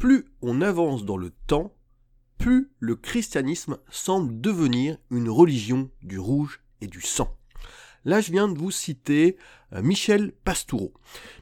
plus 0.00 0.24
on 0.40 0.62
avance 0.62 1.04
dans 1.04 1.18
le 1.18 1.30
temps, 1.46 1.74
plus 2.38 2.70
le 2.78 2.96
christianisme 2.96 3.76
semble 3.90 4.40
devenir 4.40 4.96
une 5.10 5.28
religion 5.28 5.90
du 6.02 6.18
rouge 6.18 6.62
et 6.80 6.86
du 6.86 7.02
sang. 7.02 7.36
Là, 8.06 8.22
je 8.22 8.32
viens 8.32 8.48
de 8.48 8.58
vous 8.58 8.70
citer 8.70 9.36
euh, 9.74 9.82
Michel 9.82 10.32
Pastoureau. 10.32 10.94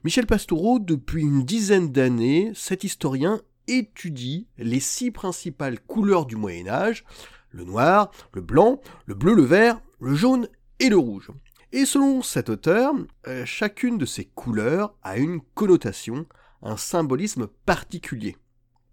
Michel 0.02 0.26
Pastoureau, 0.26 0.80
depuis 0.80 1.22
une 1.22 1.44
dizaine 1.44 1.92
d'années, 1.92 2.50
cet 2.56 2.82
historien 2.82 3.40
étudie 3.68 4.48
les 4.58 4.80
six 4.80 5.12
principales 5.12 5.78
couleurs 5.78 6.26
du 6.26 6.34
Moyen 6.34 6.66
Âge, 6.66 7.04
le 7.52 7.62
noir, 7.62 8.10
le 8.32 8.40
blanc, 8.40 8.80
le 9.06 9.14
bleu, 9.14 9.34
le 9.34 9.44
vert, 9.44 9.80
le 10.00 10.16
jaune 10.16 10.48
et 10.80 10.88
le 10.88 10.98
rouge. 10.98 11.30
Et 11.70 11.84
selon 11.84 12.22
cet 12.22 12.48
auteur, 12.48 12.92
euh, 13.28 13.44
chacune 13.44 13.98
de 13.98 14.04
ces 14.04 14.24
couleurs 14.24 14.96
a 15.04 15.16
une 15.16 15.42
connotation, 15.54 16.26
un 16.60 16.76
symbolisme 16.76 17.46
particulier. 17.64 18.36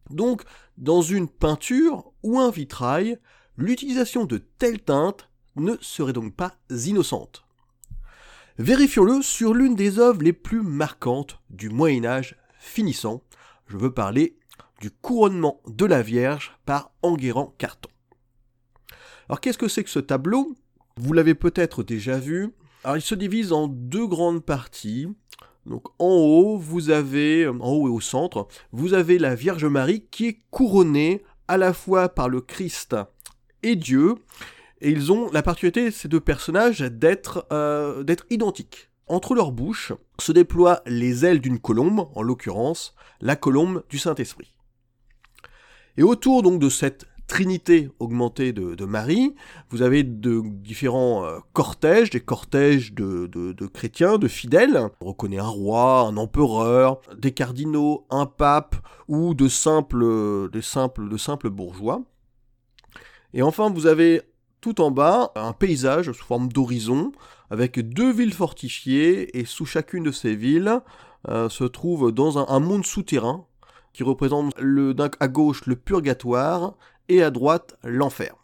Donc, 0.09 0.43
dans 0.77 1.01
une 1.01 1.27
peinture 1.27 2.11
ou 2.23 2.39
un 2.39 2.51
vitrail, 2.51 3.17
l'utilisation 3.57 4.25
de 4.25 4.37
telles 4.37 4.81
teintes 4.81 5.29
ne 5.55 5.75
serait 5.81 6.13
donc 6.13 6.35
pas 6.35 6.55
innocente. 6.69 7.45
Vérifions-le 8.57 9.21
sur 9.21 9.53
l'une 9.53 9.75
des 9.75 9.99
œuvres 9.99 10.21
les 10.21 10.33
plus 10.33 10.61
marquantes 10.61 11.39
du 11.49 11.69
Moyen 11.69 12.05
Âge 12.05 12.37
finissant. 12.57 13.21
Je 13.67 13.77
veux 13.77 13.93
parler 13.93 14.37
du 14.79 14.91
couronnement 14.91 15.61
de 15.67 15.85
la 15.85 16.01
Vierge 16.01 16.57
par 16.65 16.91
Enguerrand 17.01 17.53
Carton. 17.57 17.89
Alors 19.27 19.41
qu'est-ce 19.41 19.57
que 19.57 19.67
c'est 19.67 19.83
que 19.83 19.89
ce 19.89 19.99
tableau? 19.99 20.55
Vous 20.97 21.13
l'avez 21.13 21.35
peut-être 21.35 21.83
déjà 21.83 22.17
vu. 22.17 22.53
Alors 22.83 22.97
il 22.97 23.01
se 23.01 23.15
divise 23.15 23.51
en 23.51 23.67
deux 23.67 24.07
grandes 24.07 24.45
parties. 24.45 25.07
Donc 25.65 25.87
en 25.99 26.13
haut, 26.13 26.57
vous 26.57 26.89
avez, 26.89 27.47
en 27.47 27.59
haut 27.59 27.87
et 27.87 27.91
au 27.91 27.99
centre, 27.99 28.47
vous 28.71 28.93
avez 28.93 29.17
la 29.17 29.35
Vierge 29.35 29.65
Marie 29.65 30.05
qui 30.11 30.27
est 30.27 30.41
couronnée 30.51 31.23
à 31.47 31.57
la 31.57 31.73
fois 31.73 32.09
par 32.09 32.29
le 32.29 32.41
Christ 32.41 32.95
et 33.63 33.75
Dieu. 33.75 34.15
Et 34.81 34.91
ils 34.91 35.11
ont 35.11 35.31
la 35.31 35.41
particularité, 35.41 35.89
ces 35.89 36.07
deux 36.07 36.19
personnages, 36.19 36.81
d'être 36.81 37.47
euh, 37.51 38.03
d'être 38.03 38.25
identiques. 38.29 38.89
Entre 39.07 39.35
leurs 39.35 39.51
bouches 39.51 39.93
se 40.19 40.31
déploient 40.31 40.81
les 40.85 41.25
ailes 41.25 41.39
d'une 41.39 41.59
colombe, 41.59 42.09
en 42.13 42.21
l'occurrence 42.21 42.95
la 43.21 43.35
colombe 43.35 43.83
du 43.89 43.97
Saint-Esprit. 43.97 44.53
Et 45.97 46.03
autour 46.03 46.43
donc 46.43 46.59
de 46.59 46.69
cette 46.69 47.05
trinité 47.27 47.89
augmentée 47.99 48.53
de, 48.53 48.85
Marie, 48.85 49.33
vous 49.69 49.81
avez 49.81 50.03
de 50.03 50.41
différents 50.45 51.25
euh, 51.25 51.39
cortèges, 51.53 52.09
des 52.09 52.19
cortèges 52.19 52.93
de, 52.93 53.67
chrétiens, 53.73 54.17
de 54.17 54.27
fidèles. 54.27 54.89
On 55.01 55.07
reconnaît 55.07 55.39
un 55.39 55.47
roi, 55.47 56.01
un 56.01 56.17
empereur, 56.17 57.01
des 57.17 57.31
cardinaux, 57.31 58.05
un 58.09 58.25
pape 58.25 58.75
ou 59.07 59.33
de 59.33 59.47
simples, 59.47 60.49
des 60.51 60.61
simples, 60.61 61.09
de 61.09 61.17
simples 61.17 61.49
bourgeois. 61.49 62.01
Et 63.33 63.41
enfin, 63.41 63.69
vous 63.69 63.87
avez 63.87 64.21
tout 64.61 64.81
en 64.81 64.89
bas 64.91 65.31
un 65.35 65.53
paysage 65.53 66.11
sous 66.11 66.25
forme 66.25 66.47
d'horizon 66.47 67.11
avec 67.51 67.79
deux 67.79 68.11
villes 68.11 68.33
fortifiées 68.33 69.37
et 69.37 69.45
sous 69.45 69.65
chacune 69.65 70.05
de 70.05 70.11
ces 70.11 70.35
villes 70.35 70.79
euh, 71.27 71.49
se 71.49 71.63
trouve 71.63 72.11
dans 72.11 72.37
un, 72.51 72.59
monde 72.59 72.85
souterrain 72.85 73.45
qui 73.93 74.03
représente 74.03 74.53
le, 74.59 74.95
à 75.19 75.27
gauche 75.27 75.65
le 75.65 75.75
purgatoire 75.75 76.75
et 77.09 77.23
à 77.23 77.31
droite 77.31 77.77
l'enfer. 77.83 78.35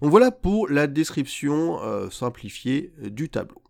Donc 0.00 0.10
voilà 0.10 0.30
pour 0.30 0.68
la 0.68 0.86
description 0.86 1.82
euh, 1.82 2.08
simplifiée 2.10 2.92
du 2.98 3.28
tableau. 3.28 3.62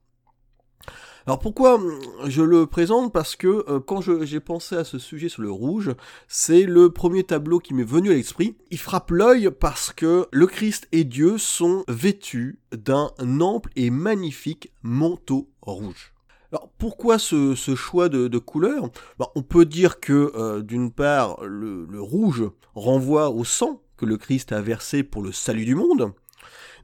Alors 1.28 1.40
pourquoi 1.40 1.74
hum, 1.74 2.00
je 2.26 2.40
le 2.40 2.66
présente? 2.66 3.12
Parce 3.12 3.36
que 3.36 3.62
euh, 3.68 3.80
quand 3.80 4.00
j'ai 4.00 4.40
pensé 4.40 4.76
à 4.76 4.84
ce 4.84 4.98
sujet 4.98 5.28
sur 5.28 5.42
le 5.42 5.50
rouge, 5.50 5.94
c'est 6.26 6.62
le 6.62 6.90
premier 6.90 7.22
tableau 7.22 7.58
qui 7.58 7.74
m'est 7.74 7.82
venu 7.84 8.10
à 8.10 8.14
l'esprit. 8.14 8.56
Il 8.70 8.78
frappe 8.78 9.10
l'œil 9.10 9.50
parce 9.50 9.92
que 9.92 10.26
le 10.32 10.46
Christ 10.46 10.88
et 10.90 11.04
Dieu 11.04 11.36
sont 11.36 11.84
vêtus 11.86 12.60
d'un 12.72 13.10
ample 13.40 13.70
et 13.76 13.90
magnifique 13.90 14.72
manteau 14.82 15.50
rouge. 15.60 16.14
Alors 16.50 16.70
pourquoi 16.78 17.18
ce, 17.18 17.54
choix 17.54 18.08
de, 18.08 18.38
couleur? 18.38 18.88
Bah, 19.18 19.28
On 19.34 19.42
peut 19.42 19.66
dire 19.66 20.00
que 20.00 20.32
euh, 20.34 20.62
d'une 20.62 20.90
part 20.90 21.44
le 21.44 22.00
rouge 22.00 22.50
renvoie 22.74 23.28
au 23.28 23.44
sang 23.44 23.82
que 23.98 24.06
le 24.06 24.16
Christ 24.16 24.52
a 24.52 24.62
versé 24.62 25.02
pour 25.02 25.22
le 25.22 25.32
salut 25.32 25.66
du 25.66 25.74
monde 25.74 26.14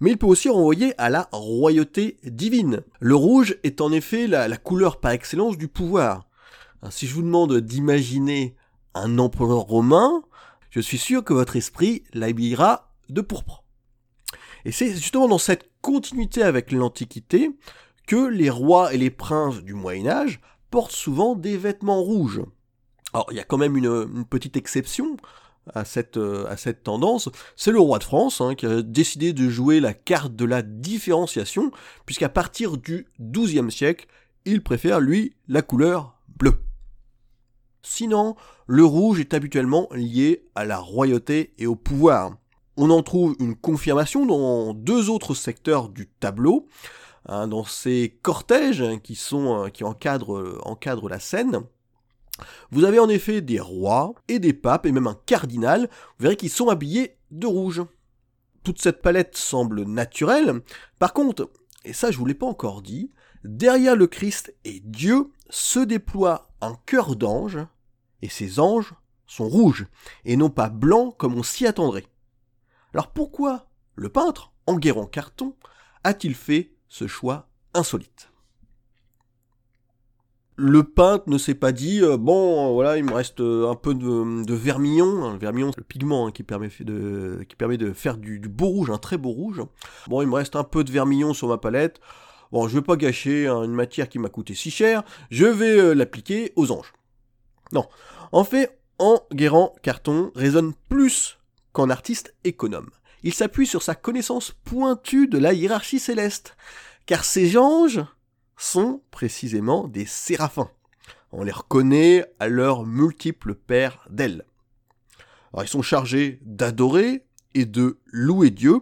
mais 0.00 0.10
il 0.10 0.18
peut 0.18 0.26
aussi 0.26 0.48
renvoyer 0.48 0.94
à 1.00 1.10
la 1.10 1.28
royauté 1.32 2.18
divine. 2.24 2.82
Le 3.00 3.14
rouge 3.14 3.56
est 3.62 3.80
en 3.80 3.92
effet 3.92 4.26
la, 4.26 4.56
couleur 4.56 5.00
par 5.00 5.12
excellence 5.12 5.56
du 5.56 5.68
pouvoir. 5.68 6.28
Si 6.90 7.06
je 7.06 7.14
vous 7.14 7.22
demande 7.22 7.60
d'imaginer 7.60 8.54
un 8.94 9.18
empereur 9.18 9.60
romain, 9.60 10.22
je 10.70 10.80
suis 10.80 10.98
sûr 10.98 11.24
que 11.24 11.32
votre 11.32 11.56
esprit 11.56 12.04
l'habillera 12.12 12.92
de 13.08 13.20
pourpre. 13.20 13.64
Et 14.64 14.72
c'est 14.72 14.92
justement 14.94 15.28
dans 15.28 15.38
cette 15.38 15.70
continuité 15.80 16.42
avec 16.42 16.72
l'Antiquité 16.72 17.50
que 18.06 18.28
les 18.28 18.50
rois 18.50 18.92
et 18.92 18.98
les 18.98 19.10
princes 19.10 19.62
du 19.62 19.74
Moyen 19.74 20.08
Âge 20.08 20.40
portent 20.70 20.92
souvent 20.92 21.34
des 21.34 21.56
vêtements 21.56 22.02
rouges. 22.02 22.42
Alors 23.12 23.28
il 23.30 23.36
y 23.36 23.40
a 23.40 23.44
quand 23.44 23.58
même 23.58 23.76
une 23.76 24.24
petite 24.26 24.56
exception, 24.56 25.16
à 25.72 25.84
cette, 25.84 26.16
euh, 26.16 26.46
à 26.48 26.56
cette 26.56 26.82
tendance, 26.82 27.28
c'est 27.56 27.72
le 27.72 27.80
roi 27.80 27.98
de 27.98 28.04
France 28.04 28.40
hein, 28.40 28.54
qui 28.54 28.66
a 28.66 28.82
décidé 28.82 29.32
de 29.32 29.48
jouer 29.48 29.80
la 29.80 29.94
carte 29.94 30.36
de 30.36 30.44
la 30.44 30.62
différenciation, 30.62 31.70
puisqu'à 32.06 32.28
partir 32.28 32.76
du 32.76 33.06
XIIe 33.20 33.70
siècle, 33.70 34.06
il 34.44 34.62
préfère, 34.62 35.00
lui, 35.00 35.34
la 35.48 35.62
couleur 35.62 36.18
bleue. 36.28 36.60
Sinon, 37.82 38.36
le 38.66 38.84
rouge 38.84 39.20
est 39.20 39.34
habituellement 39.34 39.88
lié 39.92 40.46
à 40.54 40.64
la 40.64 40.78
royauté 40.78 41.54
et 41.58 41.66
au 41.66 41.76
pouvoir. 41.76 42.36
On 42.76 42.90
en 42.90 43.02
trouve 43.02 43.36
une 43.38 43.56
confirmation 43.56 44.26
dans 44.26 44.74
deux 44.74 45.10
autres 45.10 45.34
secteurs 45.34 45.88
du 45.88 46.08
tableau, 46.08 46.66
hein, 47.26 47.46
dans 47.46 47.64
ces 47.64 48.18
cortèges 48.22 48.84
qui, 49.02 49.18
euh, 49.32 49.68
encadrent, 49.82 50.60
encadrent 50.64 51.08
la 51.08 51.20
scène. 51.20 51.62
Vous 52.70 52.84
avez 52.84 52.98
en 52.98 53.08
effet 53.08 53.40
des 53.40 53.60
rois 53.60 54.14
et 54.28 54.38
des 54.38 54.52
papes 54.52 54.86
et 54.86 54.92
même 54.92 55.06
un 55.06 55.18
cardinal, 55.26 55.88
vous 56.18 56.22
verrez 56.22 56.36
qu'ils 56.36 56.50
sont 56.50 56.68
habillés 56.68 57.16
de 57.30 57.46
rouge. 57.46 57.82
Toute 58.62 58.80
cette 58.80 59.02
palette 59.02 59.36
semble 59.36 59.82
naturelle, 59.84 60.62
par 60.98 61.12
contre, 61.12 61.50
et 61.84 61.92
ça 61.92 62.10
je 62.10 62.18
vous 62.18 62.26
l'ai 62.26 62.34
pas 62.34 62.46
encore 62.46 62.82
dit, 62.82 63.12
derrière 63.44 63.96
le 63.96 64.06
Christ 64.06 64.54
et 64.64 64.80
Dieu 64.80 65.30
se 65.50 65.78
déploie 65.80 66.48
un 66.60 66.74
cœur 66.86 67.14
d'ange, 67.14 67.58
et 68.22 68.28
ces 68.28 68.58
anges 68.58 68.94
sont 69.26 69.48
rouges, 69.48 69.86
et 70.24 70.36
non 70.36 70.50
pas 70.50 70.70
blancs 70.70 71.16
comme 71.16 71.34
on 71.34 71.42
s'y 71.42 71.66
attendrait. 71.66 72.06
Alors 72.92 73.12
pourquoi 73.12 73.68
le 73.96 74.08
peintre, 74.08 74.52
Enguerrand 74.66 75.06
Carton, 75.06 75.54
a-t-il 76.02 76.34
fait 76.34 76.72
ce 76.88 77.06
choix 77.06 77.48
insolite? 77.74 78.30
Le 80.56 80.84
peintre 80.84 81.24
ne 81.28 81.38
s'est 81.38 81.54
pas 81.54 81.72
dit 81.72 82.00
euh, 82.00 82.16
bon 82.16 82.72
voilà 82.74 82.96
il 82.96 83.04
me 83.04 83.12
reste 83.12 83.40
euh, 83.40 83.68
un 83.68 83.74
peu 83.74 83.94
de, 83.94 84.54
vermillon. 84.54 85.32
Le 85.32 85.38
vermillon 85.38 85.72
c'est 85.72 85.80
le 85.80 85.84
pigment 85.84 86.28
hein, 86.28 86.30
qui 86.30 86.42
permet 86.42 86.68
de 86.80 87.44
qui 87.48 87.56
permet 87.56 87.76
de 87.76 87.92
faire 87.92 88.16
du, 88.16 88.38
beau 88.38 88.66
rouge 88.66 88.90
un 88.90 88.98
très 88.98 89.18
beau 89.18 89.30
rouge. 89.30 89.62
Bon 90.06 90.22
il 90.22 90.28
me 90.28 90.34
reste 90.34 90.56
un 90.56 90.64
peu 90.64 90.84
de 90.84 90.92
vermillon 90.92 91.34
sur 91.34 91.48
ma 91.48 91.58
palette. 91.58 92.00
Bon 92.52 92.68
je 92.68 92.74
vais 92.74 92.82
pas 92.82 92.96
gâcher 92.96 93.48
hein, 93.48 93.64
une 93.64 93.74
matière 93.74 94.08
qui 94.08 94.18
m'a 94.18 94.28
coûté 94.28 94.54
si 94.54 94.70
cher. 94.70 95.02
Je 95.30 95.46
vais 95.46 95.78
euh, 95.78 95.94
l'appliquer 95.94 96.52
aux 96.56 96.70
anges. 96.70 96.92
Non. 97.72 97.86
En 98.30 98.44
fait 98.44 98.78
Enguerrand 98.98 99.74
Carton 99.82 100.30
résonne 100.36 100.72
plus 100.88 101.38
qu'en 101.72 101.90
artiste 101.90 102.34
économe. 102.44 102.90
Il 103.24 103.34
s'appuie 103.34 103.66
sur 103.66 103.82
sa 103.82 103.96
connaissance 103.96 104.52
pointue 104.64 105.26
de 105.26 105.38
la 105.38 105.52
hiérarchie 105.52 105.98
céleste. 105.98 106.56
Car 107.06 107.24
ces 107.24 107.58
anges 107.58 108.04
sont 108.56 109.02
précisément 109.10 109.88
des 109.88 110.06
séraphins. 110.06 110.70
On 111.32 111.42
les 111.42 111.52
reconnaît 111.52 112.24
à 112.38 112.48
leurs 112.48 112.86
multiples 112.86 113.54
paires 113.54 114.06
d'ailes. 114.10 114.44
ils 115.60 115.68
sont 115.68 115.82
chargés 115.82 116.38
d'adorer 116.42 117.24
et 117.54 117.66
de 117.66 117.98
louer 118.06 118.50
Dieu, 118.50 118.80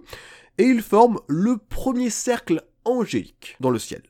et 0.59 0.65
ils 0.65 0.83
forment 0.83 1.21
le 1.29 1.57
premier 1.57 2.11
cercle 2.11 2.63
angélique 2.85 3.57
dans 3.61 3.71
le 3.71 3.79
ciel. 3.79 4.03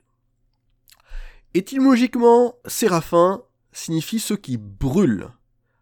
Étymologiquement, 1.55 2.55
séraphin 2.67 3.43
signifie 3.73 4.21
ceux 4.21 4.37
qui 4.37 4.57
brûlent, 4.57 5.29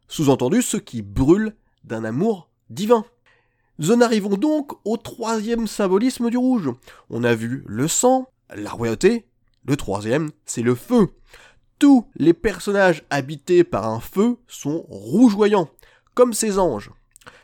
sous-entendu 0.08 0.62
ceux 0.62 0.80
qui 0.80 1.02
brûlent 1.02 1.54
d'un 1.84 2.04
amour 2.04 2.50
divin. 2.68 3.04
Nous 3.78 3.92
en 3.92 4.00
arrivons 4.00 4.36
donc 4.36 4.72
au 4.84 4.96
troisième 4.96 5.66
symbolisme 5.66 6.28
du 6.28 6.36
rouge. 6.36 6.70
On 7.08 7.24
a 7.24 7.34
vu 7.34 7.64
le 7.66 7.88
sang, 7.88 8.28
la 8.54 8.70
royauté 8.70 9.29
le 9.64 9.76
troisième, 9.76 10.30
c'est 10.46 10.62
le 10.62 10.74
feu. 10.74 11.08
Tous 11.78 12.08
les 12.16 12.34
personnages 12.34 13.04
habités 13.10 13.64
par 13.64 13.86
un 13.86 14.00
feu 14.00 14.38
sont 14.46 14.84
rougeoyants, 14.88 15.70
comme 16.14 16.32
ces 16.32 16.58
anges. 16.58 16.90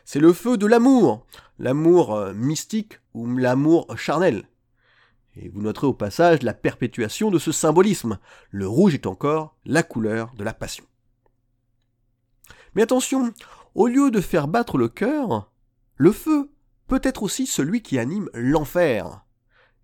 C'est 0.05 0.19
le 0.19 0.33
feu 0.33 0.57
de 0.57 0.65
l'amour, 0.65 1.25
l'amour 1.59 2.15
euh, 2.15 2.33
mystique 2.33 2.99
ou 3.13 3.27
l'amour 3.27 3.87
charnel. 3.97 4.47
Et 5.35 5.49
vous 5.49 5.61
noterez 5.61 5.87
au 5.87 5.93
passage 5.93 6.41
la 6.41 6.53
perpétuation 6.53 7.29
de 7.29 7.39
ce 7.39 7.51
symbolisme. 7.51 8.19
Le 8.49 8.67
rouge 8.67 8.95
est 8.95 9.05
encore 9.05 9.55
la 9.65 9.83
couleur 9.83 10.33
de 10.35 10.43
la 10.43 10.53
passion. 10.53 10.85
Mais 12.73 12.81
attention, 12.83 13.33
au 13.75 13.87
lieu 13.87 14.11
de 14.11 14.21
faire 14.21 14.47
battre 14.47 14.77
le 14.77 14.87
cœur, 14.87 15.51
le 15.95 16.11
feu 16.11 16.51
peut 16.87 17.01
être 17.03 17.23
aussi 17.23 17.45
celui 17.45 17.81
qui 17.81 17.99
anime 17.99 18.29
l'enfer. 18.33 19.25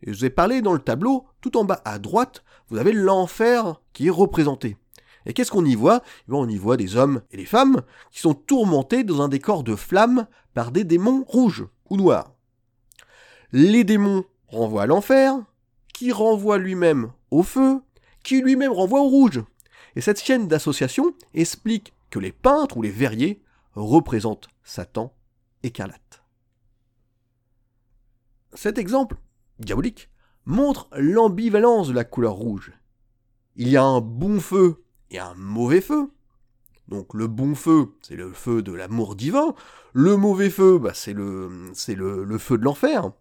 Et 0.03 0.11
je 0.11 0.17
vous 0.17 0.25
ai 0.25 0.29
parlé 0.29 0.61
dans 0.61 0.73
le 0.73 0.79
tableau, 0.79 1.25
tout 1.39 1.55
en 1.57 1.63
bas 1.63 1.81
à 1.85 1.97
droite, 1.97 2.43
vous 2.67 2.77
avez 2.77 2.91
l'enfer 2.91 3.81
qui 3.93 4.07
est 4.07 4.11
représenté. 4.11 4.77
Et 5.25 5.33
qu'est-ce 5.33 5.51
qu'on 5.51 5.65
y 5.65 5.75
voit? 5.75 6.01
Eh 6.27 6.33
On 6.33 6.49
y 6.49 6.57
voit 6.57 6.75
des 6.75 6.97
hommes 6.97 7.21
et 7.31 7.37
des 7.37 7.45
femmes 7.45 7.81
qui 8.11 8.19
sont 8.19 8.33
tourmentés 8.33 9.05
dans 9.05 9.21
un 9.21 9.29
décor 9.29 9.63
de 9.63 9.75
flammes 9.75 10.27
par 10.53 10.71
des 10.71 10.83
démons 10.83 11.23
rouges 11.25 11.65
ou 11.89 11.95
noirs. 11.95 12.33
Les 13.53 13.85
démons 13.85 14.25
renvoient 14.47 14.83
à 14.83 14.87
l'enfer, 14.87 15.35
qui 15.93 16.11
renvoie 16.11 16.57
lui-même 16.57 17.11
au 17.31 17.43
feu, 17.43 17.81
qui 18.23 18.41
lui-même 18.41 18.73
renvoie 18.73 19.01
au 19.01 19.07
rouge. 19.07 19.41
Et 19.95 20.01
cette 20.01 20.21
chaîne 20.21 20.49
d'association 20.49 21.13
explique 21.33 21.93
que 22.09 22.19
les 22.19 22.31
peintres 22.33 22.77
ou 22.77 22.81
les 22.81 22.89
verriers 22.89 23.41
représentent 23.73 24.49
Satan 24.63 25.13
écarlate. 25.63 26.23
Cet 28.53 28.77
exemple 28.77 29.17
diabolique 29.59 30.09
montre 30.45 30.89
l'ambivalence 30.93 31.87
de 31.87 31.93
la 31.93 32.03
couleur 32.03 32.33
rouge. 32.33 32.73
Il 33.55 33.69
y 33.69 33.77
a 33.77 33.83
un 33.83 34.01
bon 34.01 34.39
feu 34.39 34.83
et 35.11 35.19
un 35.19 35.33
mauvais 35.35 35.81
feu. 35.81 36.11
Donc 36.87 37.13
le 37.13 37.27
bon 37.27 37.55
feu, 37.55 37.93
c'est 38.01 38.15
le 38.15 38.33
feu 38.33 38.61
de 38.61 38.73
l'amour 38.73 39.15
divin. 39.15 39.55
Le 39.93 40.17
mauvais 40.17 40.49
feu, 40.49 40.79
bah, 40.79 40.91
c'est 40.93 41.13
le, 41.13 41.49
feu 42.39 42.57
de 42.57 42.63
l'enfer. 42.63 43.11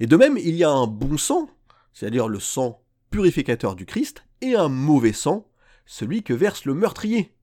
Et 0.00 0.06
de 0.06 0.16
même, 0.16 0.36
il 0.36 0.54
y 0.54 0.64
a 0.64 0.70
un 0.70 0.86
bon 0.86 1.16
sang, 1.16 1.48
c'est-à-dire 1.92 2.28
le 2.28 2.38
sang 2.38 2.82
purificateur 3.10 3.74
du 3.74 3.86
Christ, 3.86 4.24
et 4.40 4.54
un 4.54 4.68
mauvais 4.68 5.12
sang, 5.12 5.46
celui 5.86 6.22
que 6.22 6.34
verse 6.34 6.64
le 6.64 6.74
meurtrier. 6.74 7.34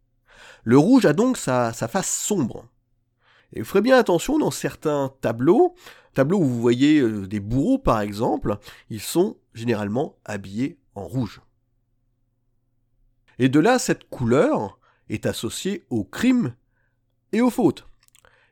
Le 0.63 0.77
rouge 0.77 1.05
a 1.05 1.13
donc 1.13 1.37
sa 1.37 1.73
face 1.73 2.09
sombre. 2.09 2.65
Et 3.53 3.59
vous 3.59 3.65
ferez 3.65 3.81
bien 3.81 3.97
attention 3.97 4.37
dans 4.37 4.51
certains 4.51 5.13
tableaux, 5.21 5.75
tableaux 6.13 6.39
où 6.39 6.45
vous 6.45 6.61
voyez 6.61 6.99
euh, 6.99 7.27
des 7.27 7.39
bourreaux 7.39 7.79
par 7.79 8.01
exemple, 8.01 8.57
ils 8.89 9.01
sont 9.01 9.37
généralement 9.53 10.17
habillés 10.25 10.79
en 10.95 11.07
rouge. 11.07 11.41
Et 13.39 13.49
de 13.49 13.59
là, 13.59 13.79
cette 13.79 14.09
couleur 14.09 14.79
est 15.09 15.25
associée 15.25 15.85
au 15.89 16.03
crime 16.03 16.53
et 17.31 17.41
aux 17.41 17.49
fautes. 17.49 17.87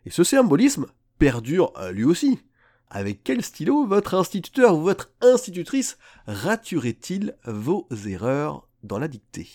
Et 0.05 0.09
ce 0.09 0.23
symbolisme 0.23 0.87
perdure 1.19 1.73
euh, 1.77 1.91
lui 1.91 2.05
aussi. 2.05 2.39
Avec 2.89 3.21
quel 3.23 3.43
stylo 3.43 3.85
votre 3.85 4.13
instituteur 4.13 4.77
ou 4.77 4.81
votre 4.81 5.11
institutrice 5.19 5.97
raturait-il 6.25 7.35
vos 7.45 7.85
erreurs 8.05 8.69
dans 8.83 8.97
la 8.97 9.09
dictée? 9.09 9.49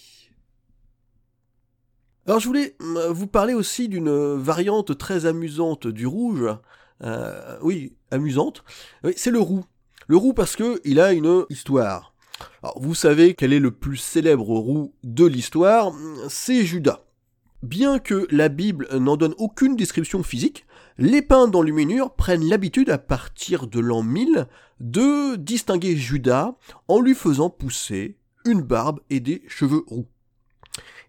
Alors 2.27 2.39
je 2.39 2.47
voulais 2.47 2.77
euh, 2.81 3.13
vous 3.13 3.27
parler 3.27 3.55
aussi 3.55 3.89
d'une 3.89 4.37
variante 4.37 4.97
très 4.97 5.27
amusante 5.27 5.87
du 5.87 6.07
rouge. 6.07 6.47
Euh, 7.03 7.59
oui, 7.63 7.95
amusante. 8.11 8.63
c'est 9.17 9.33
le 9.33 9.41
roux. 9.41 9.65
Le 10.07 10.17
roux 10.17 10.33
parce 10.33 10.55
que 10.55 10.81
il 10.85 11.01
a 11.01 11.13
une 11.13 11.45
histoire. 11.51 12.15
Alors, 12.63 12.81
vous 12.81 12.95
savez 12.95 13.35
quel 13.35 13.53
est 13.53 13.59
le 13.59 13.71
plus 13.71 13.97
célèbre 13.97 14.51
roux 14.51 14.95
de 15.03 15.25
l'histoire? 15.25 15.93
C'est 16.29 16.65
Judas. 16.65 17.05
Bien 17.63 17.99
que 17.99 18.27
la 18.31 18.49
Bible 18.49 18.89
n'en 18.97 19.17
donne 19.17 19.35
aucune 19.39 19.77
description 19.77 20.23
physique, 20.23 20.67
les 20.99 21.23
peintres 21.23 21.53
d'enluminure 21.53 22.15
prennent 22.15 22.49
l'habitude 22.49 22.91
à 22.91 22.99
partir 22.99 23.69
de 23.69 23.79
l'an 23.79 24.03
1000 24.03 24.47
de 24.81 25.37
distinguer 25.37 25.97
Judas 25.97 26.57
en 26.89 27.01
lui 27.01 27.15
faisant 27.15 27.51
pousser 27.51 28.19
une 28.45 28.63
barbe 28.63 29.01
et 29.11 29.21
des 29.21 29.43
cheveux 29.47 29.85
roux. 29.87 30.07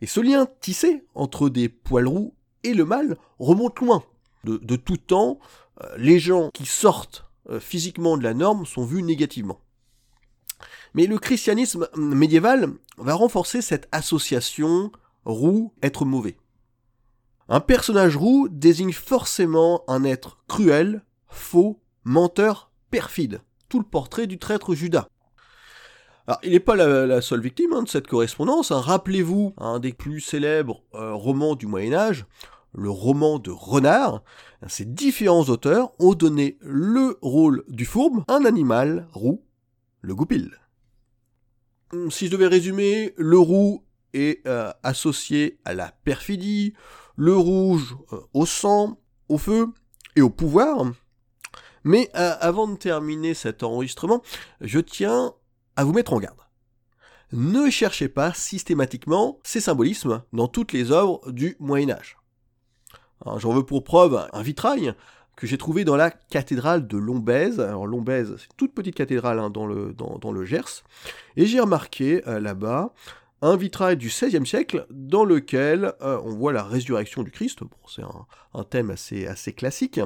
Et 0.02 0.08
ce 0.08 0.20
lien 0.20 0.48
tissé 0.62 1.06
entre 1.16 1.50
des 1.50 1.70
poils 1.70 2.08
roux 2.08 2.34
et 2.64 2.74
le 2.74 2.86
mal 2.86 3.18
remonte 3.40 3.80
loin. 3.80 4.04
De, 4.44 4.76
tout 4.76 4.98
temps, 4.98 5.40
euh, 5.82 5.88
les 5.98 6.20
gens 6.20 6.50
qui 6.54 6.66
sortent 6.66 7.26
euh, 7.50 7.62
physiquement 7.62 8.18
de 8.18 8.24
la 8.24 8.34
norme 8.34 8.66
sont 8.66 8.84
vus 8.84 9.02
négativement. 9.02 9.62
Mais 10.94 11.08
le 11.08 11.18
christianisme 11.18 11.88
médiéval 11.96 12.74
va 12.98 13.14
renforcer 13.14 13.62
cette 13.62 13.88
association 13.92 14.92
roux 15.26 15.74
être 15.82 16.06
mauvais. 16.06 16.38
Un 17.50 17.60
personnage 17.60 18.16
roux 18.16 18.48
désigne 18.50 18.94
forcément 18.94 19.84
un 19.88 20.04
être 20.04 20.44
cruel, 20.48 21.04
faux, 21.28 21.82
menteur, 22.04 22.72
perfide. 22.92 23.42
Tout 23.70 23.80
le 23.80 23.86
portrait 23.86 24.28
du 24.28 24.40
traître 24.40 24.74
Judas. 24.76 25.08
Alors, 26.26 26.40
il 26.44 26.52
n'est 26.52 26.62
pas 26.62 26.76
la, 26.76 27.22
seule 27.22 27.42
victime 27.42 27.74
hein, 27.74 27.84
de 27.84 27.90
cette 27.90 28.08
correspondance. 28.08 28.72
Hein. 28.72 28.80
Rappelez-vous 28.80 29.54
un 29.58 29.80
des 29.80 29.92
plus 29.92 30.22
célèbres 30.22 30.84
euh, 30.94 31.14
romans 31.14 31.56
du 31.56 31.68
Moyen 31.68 31.94
Âge, 31.94 32.26
le 32.74 32.90
roman 32.90 33.40
de 33.40 33.52
Renard. 33.52 34.24
Ces 34.68 34.86
différents 34.86 35.44
auteurs 35.50 35.92
ont 36.00 36.14
donné 36.14 36.58
le 36.62 37.18
rôle 37.22 37.66
du 37.68 37.86
fourbe, 37.86 38.24
un 38.30 38.46
animal 38.46 39.08
roux, 39.12 39.44
le 40.02 40.16
goupil. 40.16 40.52
Hum, 41.92 42.10
si 42.10 42.28
je 42.28 42.32
devais 42.32 42.48
résumer, 42.48 43.14
le 43.18 43.38
roux 43.38 43.84
est 44.14 44.48
euh, 44.48 44.72
associé 44.82 45.60
à 45.66 45.74
la 45.74 45.92
perfidie, 46.06 46.74
le 47.18 47.36
rouge 47.36 47.98
euh, 48.14 48.22
au 48.34 48.46
sang, 48.46 48.98
au 49.28 49.38
feu 49.38 49.68
et 50.16 50.22
au 50.22 50.30
pouvoir. 50.30 50.86
Mais 51.84 52.10
avant 52.14 52.70
de 52.70 52.78
terminer 52.78 53.34
cet 53.34 53.62
enregistrement, 53.62 54.22
je 54.62 54.80
tiens 54.80 55.34
à 55.76 55.84
vous 55.84 55.94
mettre 55.94 56.14
en 56.14 56.20
garde. 56.20 56.38
Ne 57.32 57.70
cherchez 57.70 58.10
pas 58.10 58.34
systématiquement 58.34 59.40
ces 59.44 59.60
symbolismes 59.60 60.24
dans 60.34 60.48
toutes 60.48 60.72
les 60.72 60.92
œuvres 60.92 61.32
du 61.32 61.56
Moyen 61.60 61.90
Âge. 61.90 62.18
J'en 63.38 63.54
veux 63.54 63.66
pour 63.66 63.84
preuve 63.84 64.28
un 64.34 64.42
vitrail 64.42 64.94
que 65.36 65.48
j'ai 65.48 65.58
trouvé 65.58 65.84
dans 65.84 65.96
la 65.96 66.12
cathédrale 66.12 66.88
de 66.88 66.98
Lombèze. 66.98 67.60
Alors 67.60 67.88
Lombèze, 67.88 68.36
c'est 68.38 68.46
une 68.46 68.58
toute 68.58 68.74
petite 68.74 68.96
cathédrale 68.96 69.40
hein, 69.40 69.50
dans, 69.50 69.66
le, 69.66 69.94
dans, 69.94 70.32
le 70.32 70.46
Gers. 70.46 70.84
Et 71.36 71.46
j'ai 71.46 71.60
remarqué 71.60 72.22
euh, 72.28 72.40
là-bas 72.40 72.94
un 73.42 73.58
vitrail 73.58 73.98
du 73.98 74.08
XVIe 74.08 74.46
siècle 74.46 74.86
dans 74.90 75.26
lequel 75.26 75.94
euh, 76.02 76.20
on 76.24 76.34
voit 76.34 76.54
la 76.54 76.64
résurrection 76.64 77.24
du 77.24 77.32
Christ. 77.32 77.60
Bon, 77.62 77.70
c'est 77.88 78.04
un, 78.54 78.64
thème 78.64 78.92
assez, 78.92 79.28
assez 79.28 79.54
classique. 79.54 80.00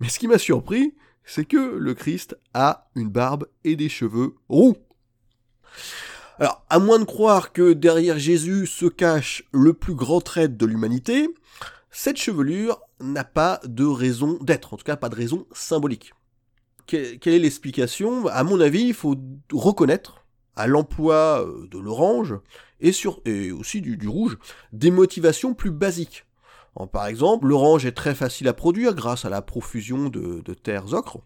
Mais 0.00 0.08
ce 0.08 0.18
qui 0.18 0.28
m'a 0.28 0.38
surpris, 0.38 0.94
c'est 1.24 1.44
que 1.44 1.76
le 1.76 1.94
Christ 1.94 2.38
a 2.54 2.88
une 2.94 3.10
barbe 3.10 3.46
et 3.64 3.76
des 3.76 3.88
cheveux 3.88 4.36
roux. 4.48 4.76
Alors, 6.38 6.64
à 6.68 6.78
moins 6.78 6.98
de 6.98 7.04
croire 7.04 7.52
que 7.52 7.72
derrière 7.72 8.18
Jésus 8.18 8.66
se 8.66 8.86
cache 8.86 9.44
le 9.52 9.72
plus 9.72 9.94
grand 9.94 10.20
traître 10.20 10.56
de 10.56 10.66
l'humanité, 10.66 11.28
cette 11.90 12.16
chevelure 12.16 12.80
n'a 13.00 13.24
pas 13.24 13.60
de 13.64 13.84
raison 13.84 14.38
d'être, 14.40 14.74
en 14.74 14.76
tout 14.76 14.84
cas 14.84 14.96
pas 14.96 15.08
de 15.08 15.14
raison 15.14 15.46
symbolique. 15.52 16.12
quelle 16.86 17.18
est 17.24 17.38
l'explication? 17.38 18.26
À 18.26 18.42
mon 18.42 18.60
avis, 18.60 18.82
il 18.82 18.94
faut 18.94 19.16
reconnaître 19.52 20.24
à 20.56 20.66
l'emploi 20.66 21.46
euh, 21.46 21.66
de 21.68 21.78
l'orange 21.78 22.34
et, 22.80 23.52
aussi 23.52 23.80
du, 23.80 24.08
rouge 24.08 24.38
des 24.72 24.90
motivations 24.90 25.54
plus 25.54 25.70
basiques. 25.70 26.26
par 26.92 27.06
exemple, 27.06 27.46
l'orange 27.46 27.86
est 27.86 27.92
très 27.92 28.14
facile 28.14 28.48
à 28.48 28.52
produire 28.52 28.94
grâce 28.94 29.24
à 29.24 29.30
la 29.30 29.40
profusion 29.40 30.08
de, 30.08 30.42
terres 30.54 30.92
ocres. 30.92 31.20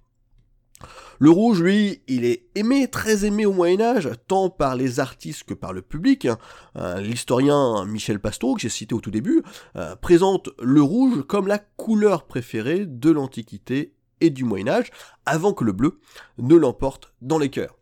Le 1.18 1.30
rouge, 1.30 1.60
lui, 1.60 2.02
il 2.06 2.24
est 2.24 2.46
aimé, 2.54 2.88
très 2.88 3.24
aimé 3.24 3.44
au 3.44 3.52
Moyen 3.52 3.80
Âge, 3.80 4.10
tant 4.28 4.50
par 4.50 4.76
les 4.76 5.00
artistes 5.00 5.44
que 5.44 5.54
par 5.54 5.72
le 5.72 5.82
public. 5.82 6.28
Euh, 6.76 7.00
l'historien 7.00 7.84
Michel 7.86 8.20
Pastoureau, 8.20 8.54
que 8.54 8.60
j'ai 8.60 8.68
cité 8.68 8.94
au 8.94 9.00
tout 9.00 9.10
début, 9.10 9.42
euh, 9.76 9.96
présente 9.96 10.50
le 10.62 10.80
rouge 10.80 11.24
comme 11.26 11.48
la 11.48 11.58
couleur 11.58 12.26
préférée 12.26 12.86
de 12.86 13.10
l'Antiquité 13.10 13.94
et 14.20 14.30
du 14.30 14.44
Moyen 14.44 14.68
Âge, 14.68 14.90
avant 15.26 15.52
que 15.52 15.64
le 15.64 15.72
bleu 15.72 15.98
ne 16.38 16.54
l'emporte 16.54 17.12
dans 17.20 17.38
les 17.38 17.50
cœurs. 17.50 17.76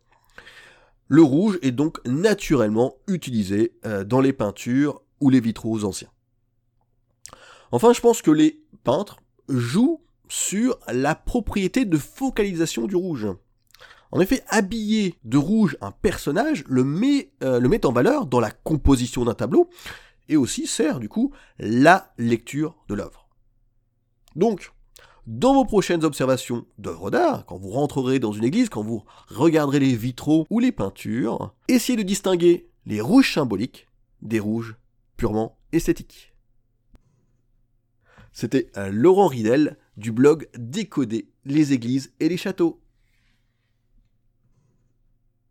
Le 1.07 1.21
rouge 1.21 1.57
est 1.61 1.71
donc 1.71 2.05
naturellement 2.05 2.95
utilisé 3.07 3.77
euh, 3.85 4.03
dans 4.03 4.19
les 4.19 4.33
peintures 4.33 5.01
ou 5.21 5.29
les 5.29 5.39
vitraux 5.39 5.83
anciens. 5.83 6.09
Enfin, 7.71 7.93
je 7.93 8.01
pense 8.01 8.21
que 8.21 8.31
les 8.31 8.63
peintres 8.83 9.17
jouent 9.47 10.01
sur 10.29 10.79
la 10.87 11.15
propriété 11.15 11.85
de 11.85 11.97
focalisation 11.97 12.87
du 12.87 12.95
rouge. 12.95 13.27
En 14.11 14.19
effet, 14.19 14.43
habiller 14.47 15.15
de 15.23 15.37
rouge 15.37 15.77
un 15.81 15.91
personnage 15.91 16.63
le 16.67 16.83
met, 16.83 17.31
euh, 17.43 17.59
le 17.59 17.69
met 17.69 17.85
en 17.85 17.91
valeur 17.91 18.25
dans 18.25 18.39
la 18.39 18.51
composition 18.51 19.25
d'un 19.25 19.33
tableau 19.33 19.69
et 20.29 20.37
aussi 20.37 20.67
sert 20.67 20.99
du 20.99 21.09
coup 21.09 21.33
la 21.59 22.13
lecture 22.17 22.75
de 22.87 22.95
l'œuvre. 22.95 23.27
Donc, 24.35 24.71
dans 25.25 25.53
vos 25.53 25.65
prochaines 25.65 26.05
observations 26.05 26.65
d'œuvres 26.77 27.11
d'art, 27.11 27.45
quand 27.45 27.57
vous 27.57 27.69
rentrerez 27.69 28.19
dans 28.19 28.31
une 28.31 28.45
église, 28.45 28.69
quand 28.69 28.83
vous 28.83 29.03
regarderez 29.27 29.79
les 29.79 29.95
vitraux 29.95 30.45
ou 30.49 30.59
les 30.59 30.71
peintures, 30.71 31.53
essayez 31.67 31.97
de 31.97 32.03
distinguer 32.03 32.69
les 32.85 33.01
rouges 33.01 33.33
symboliques 33.33 33.87
des 34.21 34.39
rouges 34.39 34.77
purement 35.17 35.57
esthétiques. 35.73 36.33
C'était 38.31 38.71
Laurent 38.89 39.27
Ridel 39.27 39.77
du 39.97 40.11
blog 40.11 40.47
Décoder 40.57 41.27
les 41.45 41.73
églises 41.73 42.13
et 42.19 42.29
les 42.29 42.37
châteaux. 42.37 42.79